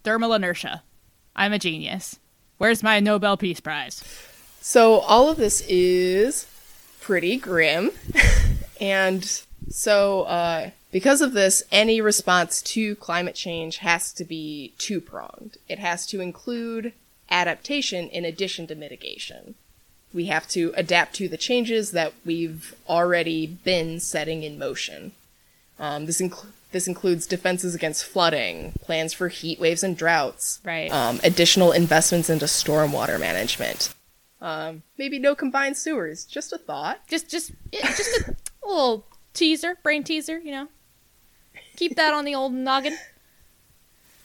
[0.06, 0.84] Thermal inertia.
[1.36, 2.18] I'm a genius.
[2.60, 4.02] Where's my Nobel Peace Prize?
[4.62, 6.48] So all of this is
[7.02, 7.92] pretty grim.
[8.80, 15.02] and so uh, because of this, any response to climate change has to be two
[15.02, 15.58] pronged.
[15.68, 16.94] It has to include
[17.30, 19.56] adaptation in addition to mitigation.
[20.14, 25.14] We have to adapt to the changes that we've already been setting in motion.
[25.80, 30.92] Um, this, inc- this includes defenses against flooding, plans for heat waves and droughts, Right.
[30.92, 33.94] um, additional investments into stormwater management.
[34.40, 36.26] Um, maybe no combined sewers.
[36.26, 37.00] Just a thought.
[37.10, 38.32] Just, just, just a,
[38.64, 40.38] a little teaser, brain teaser.
[40.38, 40.68] You know,
[41.76, 42.98] keep that on the old noggin.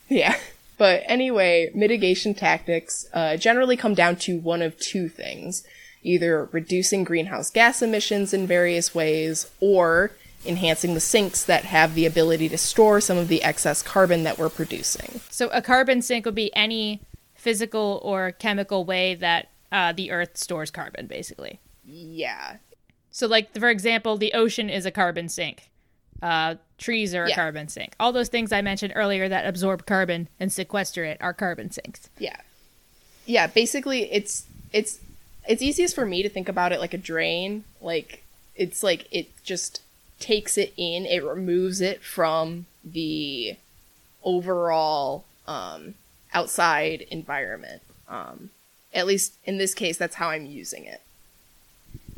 [0.08, 0.36] Yeah.
[0.76, 5.64] But anyway, mitigation tactics uh, generally come down to one of two things
[6.08, 10.10] either reducing greenhouse gas emissions in various ways or
[10.46, 14.38] enhancing the sinks that have the ability to store some of the excess carbon that
[14.38, 15.20] we're producing.
[15.30, 17.00] So a carbon sink would be any
[17.34, 21.60] physical or chemical way that uh, the Earth stores carbon, basically.
[21.84, 22.56] Yeah.
[23.10, 25.68] So, like for example, the ocean is a carbon sink.
[26.22, 27.34] Uh, trees are a Yeah.
[27.34, 27.94] carbon sink.
[28.00, 32.08] All those things I mentioned earlier that absorb carbon and sequester it are carbon sinks.
[32.18, 32.36] Yeah.
[33.26, 35.00] Yeah, basically it's it's
[35.48, 37.64] it's easiest for me to think about it like a drain.
[37.80, 38.22] Like
[38.54, 39.80] it's like it just
[40.20, 43.56] takes it in, it removes it from the
[44.22, 45.94] overall um
[46.32, 47.82] outside environment.
[48.08, 48.50] Um
[48.94, 51.00] at least in this case that's how I'm using it.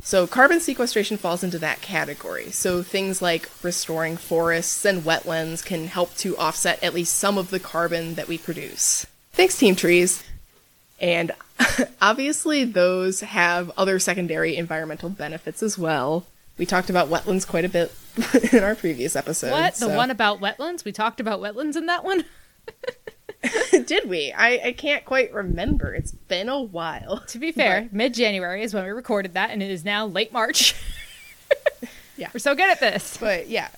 [0.03, 2.51] So carbon sequestration falls into that category.
[2.51, 7.49] So things like restoring forests and wetlands can help to offset at least some of
[7.49, 9.05] the carbon that we produce.
[9.31, 10.23] Thanks, Team Trees.
[11.01, 11.31] And
[12.01, 16.27] obviously, those have other secondary environmental benefits as well.
[16.57, 17.91] We talked about wetlands quite a bit
[18.53, 19.51] in our previous episode.
[19.51, 19.73] What?
[19.73, 20.85] The so- one about wetlands?
[20.85, 22.23] We talked about wetlands in that one?
[23.85, 24.31] did we?
[24.31, 25.93] I, I can't quite remember.
[25.93, 27.23] It's been a while.
[27.27, 30.31] To be fair, mid January is when we recorded that, and it is now late
[30.31, 30.75] March.
[32.17, 32.29] Yeah.
[32.31, 33.17] We're so good at this.
[33.17, 33.69] But yeah.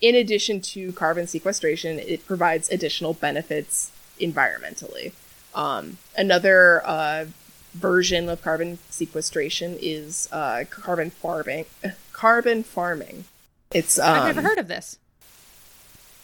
[0.00, 5.12] In addition to carbon sequestration, it provides additional benefits environmentally.
[5.54, 7.26] Um, another uh,
[7.74, 11.66] version of carbon sequestration is uh, carbon farming.
[12.12, 13.24] Carbon farming.
[13.72, 14.98] It's um, I've never heard of this.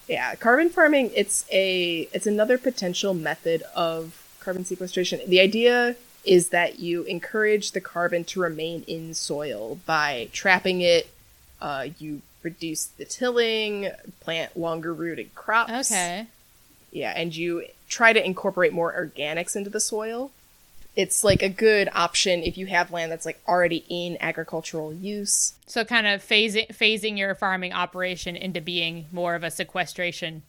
[0.07, 1.11] yeah, carbon farming.
[1.15, 5.21] It's a it's another potential method of carbon sequestration.
[5.27, 11.09] The idea is that you encourage the carbon to remain in soil by trapping it.
[11.63, 15.91] Uh, you reduce the tilling, plant longer rooted crops.
[15.91, 16.27] Okay.
[16.97, 20.31] Yeah, and you try to incorporate more organics into the soil.
[20.97, 25.53] It's like a good option if you have land that's like already in agricultural use.
[25.67, 30.41] So kind of phasing phasing your farming operation into being more of a sequestration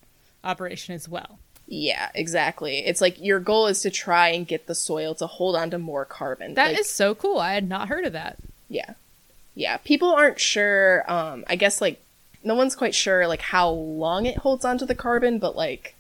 [0.46, 1.38] operation as well.
[1.68, 2.78] Yeah, exactly.
[2.80, 5.78] It's like your goal is to try and get the soil to hold on to
[5.78, 6.54] more carbon.
[6.54, 7.40] That is Like, so cool.
[7.40, 8.38] I had not heard of that.
[8.70, 8.94] yeah.
[9.54, 12.00] Yeah, people aren't sure um I guess like
[12.42, 15.94] no one's quite sure like how long it holds on to the carbon, but like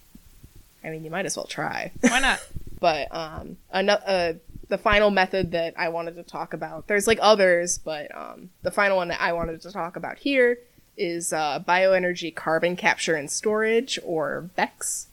[0.87, 1.91] I mean, you might as well try.
[2.01, 2.39] Why not?
[2.79, 4.33] but um another uh,
[4.69, 6.87] the final method that I wanted to talk about.
[6.87, 10.59] There's like others, but um the final one that I wanted to talk about here
[10.97, 15.05] is uh, bioenergy carbon capture and storage or BECCS.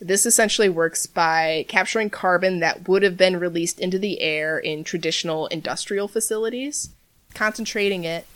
[0.00, 4.84] This essentially works by capturing carbon that would have been released into the air in
[4.84, 6.90] traditional industrial facilities,
[7.34, 8.26] concentrating it,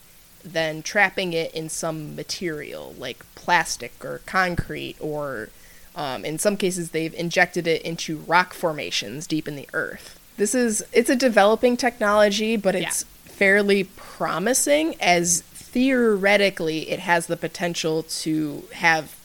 [0.43, 5.51] then trapping it in some material like plastic or concrete, or
[5.95, 10.19] um, in some cases, they've injected it into rock formations deep in the earth.
[10.37, 13.33] This is it's a developing technology, but it's yeah.
[13.33, 19.17] fairly promising as theoretically it has the potential to have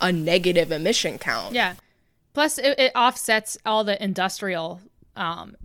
[0.00, 1.54] a negative emission count.
[1.54, 1.74] Yeah.
[2.32, 4.80] Plus, it, it offsets all the industrial
[5.16, 5.56] um,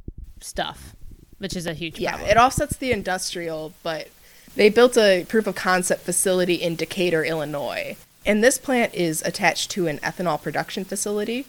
[0.41, 0.95] stuff,
[1.37, 2.29] which is a huge yeah, problem.
[2.29, 4.07] it offsets the industrial, but
[4.55, 7.97] they built a proof of concept facility in Decatur, Illinois.
[8.25, 11.45] And this plant is attached to an ethanol production facility.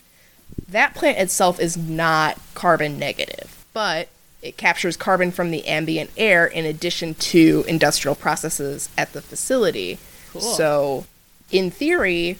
[0.68, 4.08] That plant itself is not carbon negative, but
[4.42, 9.98] it captures carbon from the ambient air in addition to industrial processes at the facility.
[10.32, 10.40] Cool.
[10.40, 11.06] So,
[11.50, 12.38] in theory,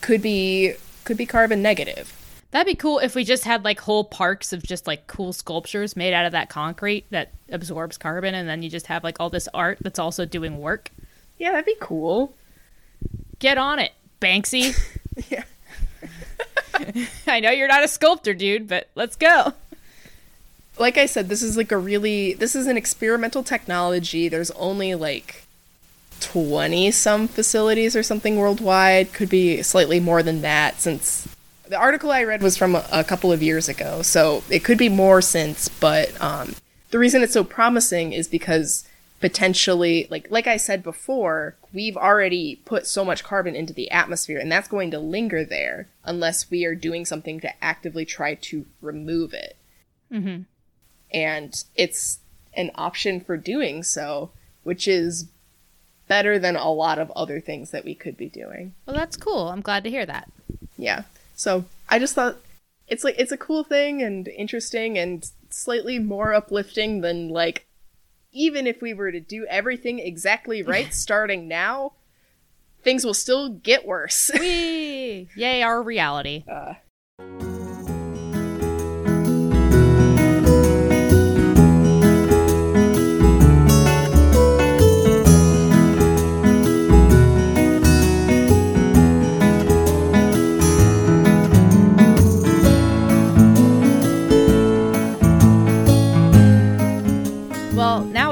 [0.00, 2.16] could be could be carbon negative.
[2.52, 5.96] That'd be cool if we just had like whole parks of just like cool sculptures
[5.96, 9.30] made out of that concrete that absorbs carbon, and then you just have like all
[9.30, 10.90] this art that's also doing work.
[11.38, 12.34] Yeah, that'd be cool.
[13.42, 14.78] Get on it, Banksy.
[15.28, 15.42] yeah.
[17.26, 19.54] I know you're not a sculptor, dude, but let's go.
[20.78, 24.28] Like I said, this is like a really this is an experimental technology.
[24.28, 25.42] There's only like
[26.20, 31.26] 20 some facilities or something worldwide, could be slightly more than that since
[31.66, 34.78] the article I read was from a, a couple of years ago, so it could
[34.78, 35.68] be more since.
[35.68, 36.54] But um,
[36.92, 38.84] the reason it's so promising is because
[39.22, 44.38] potentially, like like I said before, we've already put so much carbon into the atmosphere,
[44.38, 48.66] and that's going to linger there unless we are doing something to actively try to
[48.82, 49.56] remove it.
[50.12, 50.42] Mm-hmm.
[51.14, 52.18] And it's
[52.54, 54.32] an option for doing so,
[54.64, 55.28] which is
[56.08, 58.74] better than a lot of other things that we could be doing.
[58.84, 59.48] Well, that's cool.
[59.48, 60.30] I'm glad to hear that.
[60.76, 61.04] Yeah.
[61.36, 62.36] So I just thought
[62.88, 67.66] it's like it's a cool thing and interesting and slightly more uplifting than like
[68.32, 71.92] even if we were to do everything exactly right starting now,
[72.82, 74.30] things will still get worse.
[74.38, 75.28] Wee!
[75.36, 76.44] Yay, our reality.
[76.50, 76.74] Uh.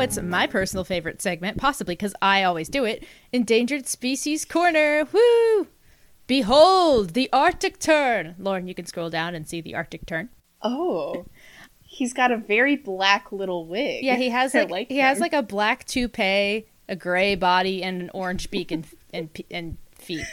[0.00, 5.06] It's my personal favorite segment, possibly because I always do it Endangered Species Corner.
[5.12, 5.68] Woo!
[6.26, 8.36] Behold, the Arctic tern.
[8.38, 10.28] Lauren, you can scroll down and see the Arctic tern.
[10.62, 11.26] Oh.
[11.82, 14.04] He's got a very black little wig.
[14.04, 15.06] Yeah, he has like, like he him.
[15.06, 19.76] has like a black toupee, a gray body, and an orange beak and and and
[19.96, 20.24] feet.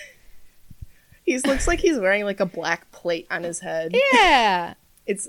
[1.24, 3.96] He looks like he's wearing like a black plate on his head.
[4.14, 4.76] Yeah.
[5.08, 5.28] It's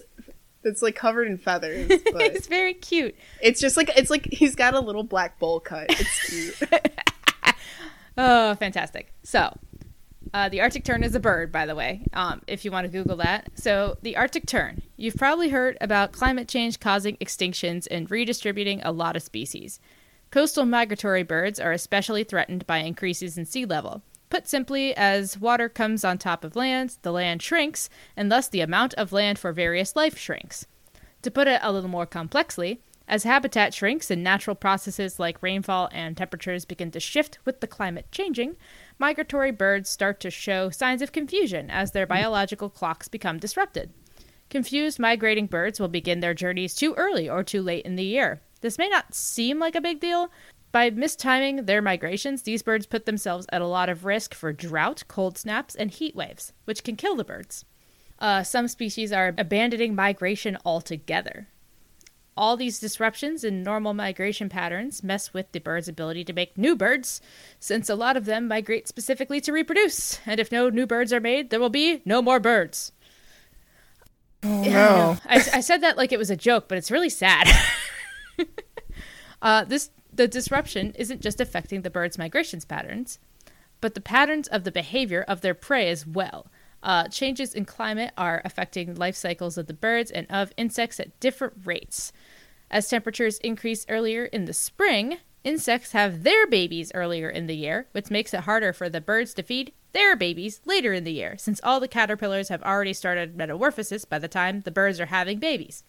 [0.68, 1.88] it's like covered in feathers.
[2.12, 3.16] But it's very cute.
[3.40, 5.86] It's just like it's like he's got a little black bowl cut.
[5.88, 6.70] It's cute.
[8.18, 9.12] oh, fantastic!
[9.22, 9.56] So,
[10.32, 12.02] uh, the Arctic tern is a bird, by the way.
[12.12, 14.82] Um, if you want to Google that, so the Arctic tern.
[14.96, 19.80] You've probably heard about climate change causing extinctions and redistributing a lot of species.
[20.30, 24.02] Coastal migratory birds are especially threatened by increases in sea level.
[24.30, 28.60] Put simply, as water comes on top of land, the land shrinks, and thus the
[28.60, 30.66] amount of land for various life shrinks.
[31.22, 35.88] To put it a little more complexly, as habitat shrinks and natural processes like rainfall
[35.92, 38.56] and temperatures begin to shift with the climate changing,
[38.98, 43.90] migratory birds start to show signs of confusion as their biological clocks become disrupted.
[44.50, 48.42] Confused migrating birds will begin their journeys too early or too late in the year.
[48.60, 50.30] This may not seem like a big deal,
[50.70, 55.04] by mistiming their migrations, these birds put themselves at a lot of risk for drought,
[55.08, 57.64] cold snaps, and heat waves, which can kill the birds.
[58.18, 61.48] Uh, some species are abandoning migration altogether.
[62.36, 66.76] All these disruptions in normal migration patterns mess with the bird's ability to make new
[66.76, 67.20] birds,
[67.58, 70.20] since a lot of them migrate specifically to reproduce.
[70.26, 72.92] And if no new birds are made, there will be no more birds.
[74.44, 75.16] Oh, no.
[75.24, 77.48] I, I, said that like it was a joke, but it's really sad.
[79.42, 83.20] uh, this the disruption isn't just affecting the birds' migrations patterns,
[83.80, 86.48] but the patterns of the behavior of their prey as well.
[86.82, 91.18] Uh, changes in climate are affecting life cycles of the birds and of insects at
[91.20, 92.12] different rates.
[92.68, 97.86] As temperatures increase earlier in the spring, insects have their babies earlier in the year,
[97.92, 101.38] which makes it harder for the birds to feed their babies later in the year,
[101.38, 105.38] since all the caterpillars have already started metamorphosis by the time the birds are having
[105.38, 105.84] babies.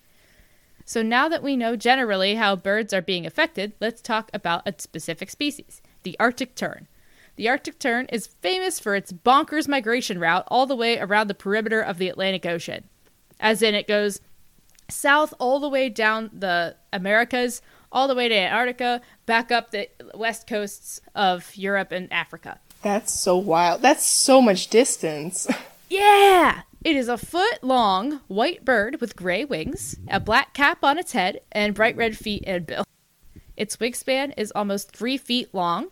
[0.89, 4.73] So now that we know generally how birds are being affected, let's talk about a
[4.79, 6.87] specific species the Arctic tern.
[7.35, 11.35] The Arctic tern is famous for its bonkers migration route all the way around the
[11.35, 12.85] perimeter of the Atlantic Ocean.
[13.39, 14.19] As in, it goes
[14.89, 17.61] south all the way down the Americas,
[17.91, 22.59] all the way to Antarctica, back up the west coasts of Europe and Africa.
[22.81, 23.83] That's so wild.
[23.83, 25.45] That's so much distance.
[25.91, 26.61] Yeah!
[26.81, 31.11] It is a foot long white bird with gray wings, a black cap on its
[31.11, 32.85] head, and bright red feet and bill.
[33.57, 35.89] Its wingspan is almost three feet long.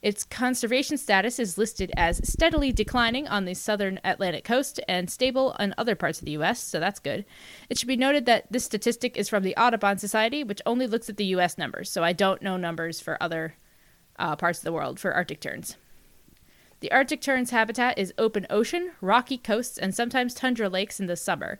[0.00, 5.56] Its conservation status is listed as steadily declining on the southern Atlantic coast and stable
[5.58, 7.24] in other parts of the U.S., so that's good.
[7.68, 11.08] It should be noted that this statistic is from the Audubon Society, which only looks
[11.08, 11.58] at the U.S.
[11.58, 13.56] numbers, so I don't know numbers for other
[14.20, 15.76] uh, parts of the world for Arctic terns.
[16.80, 21.16] The Arctic tern's habitat is open ocean, rocky coasts, and sometimes tundra lakes in the
[21.16, 21.58] summer.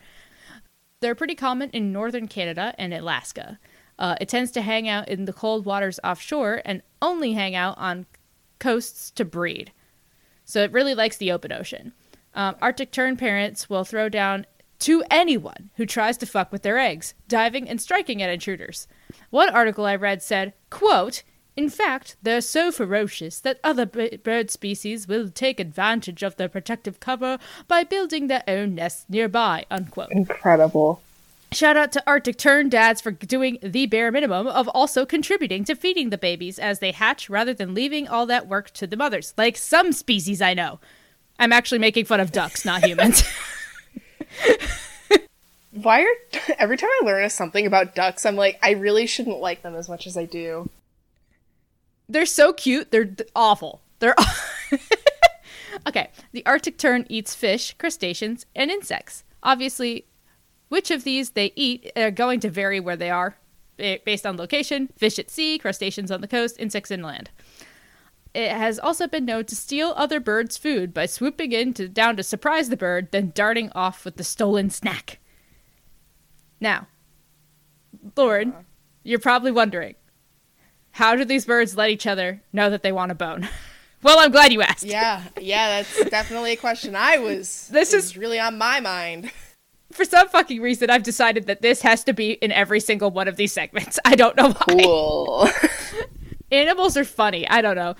[1.00, 3.58] They're pretty common in northern Canada and Alaska.
[3.98, 7.76] Uh, it tends to hang out in the cold waters offshore and only hang out
[7.78, 8.06] on
[8.60, 9.72] coasts to breed.
[10.44, 11.92] So it really likes the open ocean.
[12.34, 14.46] Um, Arctic tern parents will throw down
[14.80, 18.86] to anyone who tries to fuck with their eggs, diving and striking at intruders.
[19.30, 21.24] One article I read said, quote,
[21.58, 26.48] in fact, they're so ferocious that other b- bird species will take advantage of their
[26.48, 27.36] protective cover
[27.66, 29.66] by building their own nests nearby.
[29.68, 30.12] Unquote.
[30.12, 31.02] Incredible.
[31.50, 35.74] Shout out to Arctic Tern dads for doing the bare minimum of also contributing to
[35.74, 39.34] feeding the babies as they hatch rather than leaving all that work to the mothers,
[39.36, 40.78] like some species I know.
[41.40, 43.24] I'm actually making fun of ducks, not humans.
[45.72, 49.62] Why are every time I learn something about ducks, I'm like, I really shouldn't like
[49.62, 50.70] them as much as I do.
[52.08, 52.90] They're so cute.
[52.90, 53.82] They're d- awful.
[53.98, 54.14] They're
[55.86, 56.10] okay.
[56.32, 59.24] The Arctic tern eats fish, crustaceans, and insects.
[59.42, 60.06] Obviously,
[60.68, 63.36] which of these they eat are going to vary where they are
[63.76, 64.88] based on location.
[64.96, 67.30] Fish at sea, crustaceans on the coast, insects inland.
[68.34, 72.16] It has also been known to steal other birds' food by swooping in to, down
[72.16, 75.18] to surprise the bird, then darting off with the stolen snack.
[76.60, 76.88] Now,
[78.16, 78.62] Lauren, uh-huh.
[79.02, 79.94] you're probably wondering
[80.92, 83.48] how do these birds let each other know that they want a bone?
[84.02, 84.84] well, I'm glad you asked.
[84.84, 87.68] Yeah, yeah, that's definitely a question I was.
[87.68, 89.30] This is really on my mind.
[89.92, 93.26] For some fucking reason, I've decided that this has to be in every single one
[93.26, 93.98] of these segments.
[94.04, 94.82] I don't know why.
[94.82, 95.48] Cool.
[96.52, 97.48] Animals are funny.
[97.48, 97.94] I don't know.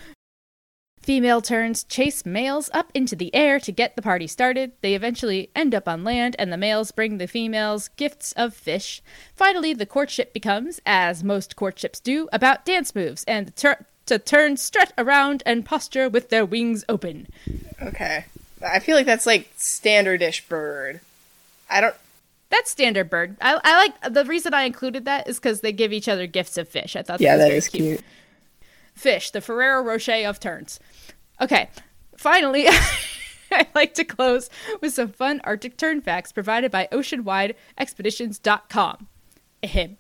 [1.09, 4.73] Female terns chase males up into the air to get the party started.
[4.83, 9.01] They eventually end up on land, and the males bring the females gifts of fish.
[9.35, 14.19] Finally, the courtship becomes, as most courtships do, about dance moves and the ter- to
[14.19, 17.27] turn strut around and posture with their wings open.
[17.83, 18.27] Okay.
[18.63, 21.01] I feel like that's like standardish bird.
[21.71, 21.95] I don't.
[22.51, 23.39] That's standard bird.
[23.41, 26.59] I, I like the reason I included that is because they give each other gifts
[26.59, 26.97] of fish.
[26.97, 27.83] I thought yeah, that, that is cute.
[27.83, 28.05] cute.
[28.95, 30.81] Fish, the Ferrero Rocher of terns.
[31.41, 31.69] Okay,
[32.17, 32.67] finally,
[33.53, 34.49] I'd like to close
[34.81, 39.09] with some fun Arctic tern facts provided by OceanWideExpeditions.com.
[39.63, 39.97] Ahem.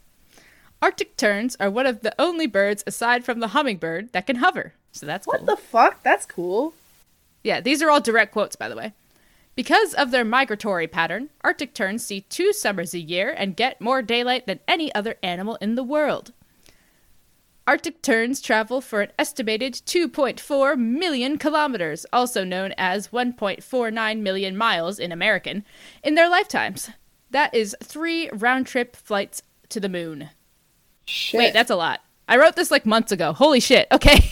[0.80, 4.74] Arctic terns are one of the only birds aside from the hummingbird that can hover.
[4.93, 5.47] So that's what cool.
[5.47, 6.03] the fuck?
[6.03, 6.74] That's cool.
[7.43, 8.93] Yeah, these are all direct quotes, by the way.
[9.55, 14.03] Because of their migratory pattern, Arctic terns see two summers a year and get more
[14.03, 16.32] daylight than any other animal in the world.
[17.69, 24.99] Arctic terns travel for an estimated 2.4 million kilometers, also known as 1.49 million miles
[24.99, 25.66] in American,
[26.03, 26.89] in their lifetimes.
[27.31, 30.31] That is three round trip flights to the moon.
[31.05, 31.37] Shit.
[31.37, 32.01] Wait, that's a lot.
[32.27, 33.35] I wrote this like months ago.
[33.35, 33.87] Holy shit.
[33.93, 34.31] Okay.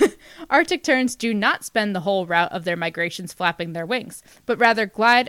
[0.48, 4.58] Arctic terns do not spend the whole route of their migrations flapping their wings, but
[4.58, 5.28] rather glide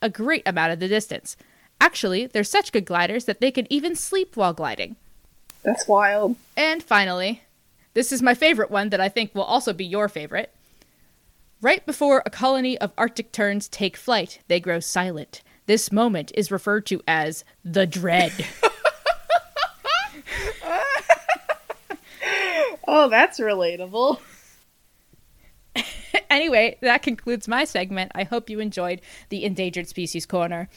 [0.00, 1.36] a great amount of the distance.
[1.80, 4.96] Actually, they're such good gliders that they can even sleep while gliding.
[5.62, 6.36] That's wild.
[6.56, 7.42] And finally,
[7.94, 10.52] this is my favorite one that I think will also be your favorite.
[11.60, 15.42] Right before a colony of Arctic terns take flight, they grow silent.
[15.66, 18.32] This moment is referred to as the dread.
[22.86, 24.20] oh, that's relatable.
[26.30, 28.12] anyway, that concludes my segment.
[28.14, 30.68] I hope you enjoyed the Endangered Species Corner.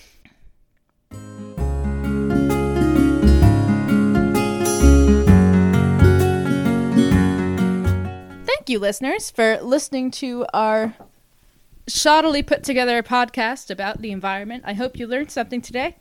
[8.72, 10.96] You, listeners, for listening to our
[11.88, 14.64] shoddily put together podcast about the environment.
[14.66, 15.98] I hope you learned something today.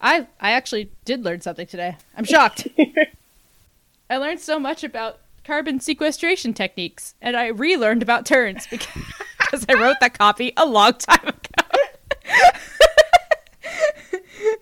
[0.00, 1.96] I I actually did learn something today.
[2.16, 2.68] I'm shocked.
[4.10, 9.74] I learned so much about carbon sequestration techniques, and I relearned about terns because I
[9.74, 11.68] wrote that copy a long time ago.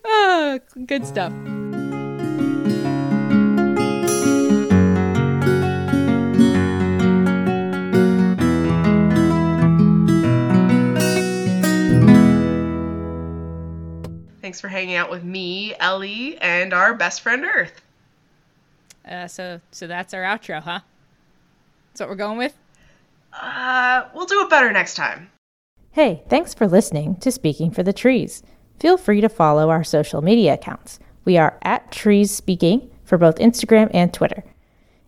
[0.05, 1.33] oh, good stuff.
[14.53, 17.81] Thanks for hanging out with me, Ellie, and our best friend Earth.
[19.03, 20.81] Uh, so, so that's our outro, huh?
[21.87, 22.55] That's what we're going with.
[23.33, 25.31] Uh, we'll do it better next time.
[25.93, 28.43] Hey, thanks for listening to Speaking for the Trees.
[28.79, 30.99] Feel free to follow our social media accounts.
[31.25, 34.43] We are at Trees Speaking for both Instagram and Twitter.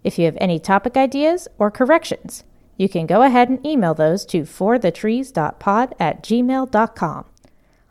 [0.03, 2.43] If you have any topic ideas or corrections,
[2.77, 7.25] you can go ahead and email those to forthetrees.pod at gmail.com.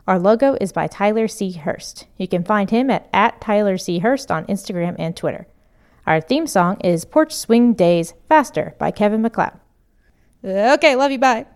[0.07, 1.53] Our logo is by Tyler C.
[1.53, 2.05] Hurst.
[2.17, 3.99] You can find him at, at Tyler C.
[3.99, 5.47] Hurst on Instagram and Twitter.
[6.05, 9.53] Our theme song is Porch Swing Days Faster by Kevin MacLeod.
[10.43, 11.17] Okay, love you.
[11.17, 11.47] Bye.